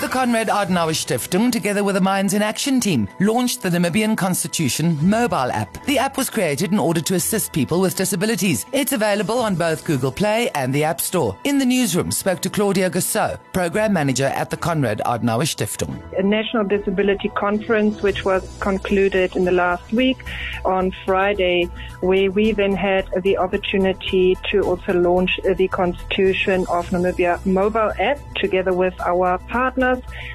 [0.00, 4.96] The Konrad Adenauer Stiftung, together with the Minds in Action team, launched the Namibian Constitution
[5.02, 5.84] mobile app.
[5.86, 8.64] The app was created in order to assist people with disabilities.
[8.70, 11.36] It's available on both Google Play and the App Store.
[11.42, 16.00] In the newsroom, spoke to Claudia Gossow, Program Manager at the Konrad Adenauer Stiftung.
[16.16, 20.18] A national disability conference, which was concluded in the last week
[20.64, 21.64] on Friday,
[22.02, 28.20] where we then had the opportunity to also launch the Constitution of Namibia mobile app
[28.36, 29.38] together with our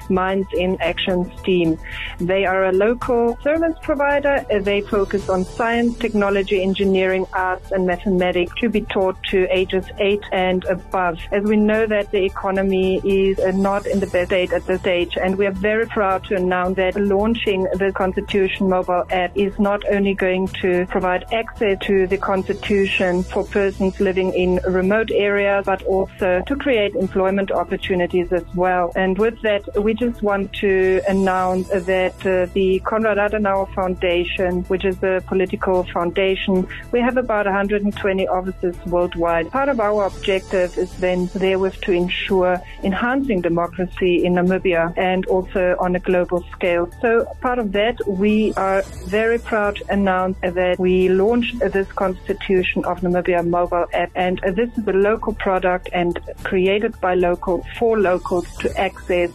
[0.08, 1.78] Minds in Action team.
[2.18, 4.44] They are a local service provider.
[4.60, 10.20] They focus on science, technology, engineering, arts, and mathematics to be taught to ages 8
[10.32, 11.18] and above.
[11.30, 14.80] As we know that the economy is uh, not in the best state at this
[14.80, 19.58] stage, and we are very proud to announce that launching the Constitution mobile app is
[19.58, 25.64] not only going to provide access to the Constitution for persons living in remote areas,
[25.66, 28.92] but also to create employment opportunities as well.
[28.96, 34.84] And with that, we just want to announce that uh, the Konrad Adenauer Foundation, which
[34.84, 39.50] is a political foundation, we have about 120 offices worldwide.
[39.50, 45.76] Part of our objective is then therewith to ensure enhancing democracy in Namibia and also
[45.78, 46.90] on a global scale.
[47.00, 52.84] So part of that, we are very proud to announce that we launched this Constitution
[52.84, 57.98] of Namibia mobile app and this is a local product and created by local for
[57.98, 59.30] locals to access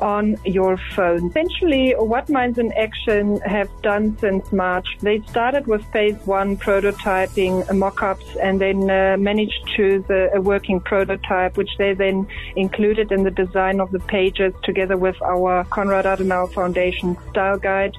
[0.00, 1.28] on your phone.
[1.28, 7.70] Essentially, what Minds in Action have done since March, they started with phase one prototyping
[7.76, 13.24] mock-ups and then uh, managed to a, a working prototype, which they then included in
[13.24, 17.96] the design of the pages together with our Konrad Adenauer Foundation style guide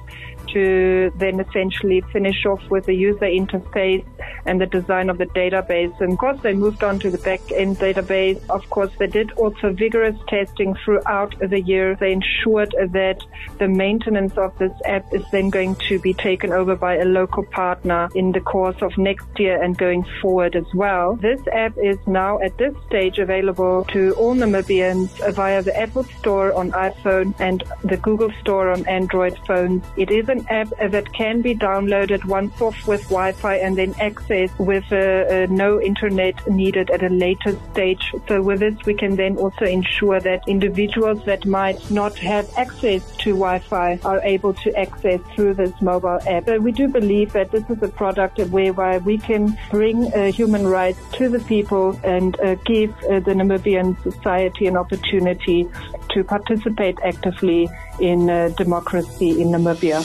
[0.48, 4.04] to then essentially finish off with the user interface
[4.46, 5.98] and the design of the database.
[6.00, 8.40] And of course, they moved on to the back end database.
[8.48, 11.94] Of course, they did also vigorous testing throughout the year.
[11.94, 13.24] They ensured that
[13.58, 17.44] the maintenance of this app is then going to be taken over by a local
[17.44, 21.16] partner in the course of next year and going forward as well.
[21.16, 26.52] This app is now at this stage available to all Namibians via the Apple Store
[26.52, 29.84] on iPhone and the Google Store on Android phones.
[29.96, 34.58] It is an app that can be downloaded once off with Wi-Fi and then accessed
[34.58, 38.12] with uh, uh, no internet needed at a later stage.
[38.28, 43.02] So with this, we can then also ensure that individuals that might not have access
[43.18, 46.46] to Wi-Fi are able to access through this mobile app.
[46.46, 50.66] So we do believe that this is a product whereby we can bring uh, human
[50.66, 55.68] rights to the people and uh, give uh, the Namibian society an opportunity
[56.12, 57.68] to participate actively
[58.00, 60.00] in uh, democracy in Namibia.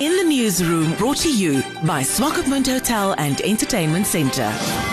[0.00, 4.91] In the newsroom, brought to you by Swakopmund Hotel and Entertainment Centre.